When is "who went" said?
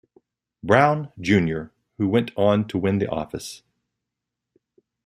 1.99-2.31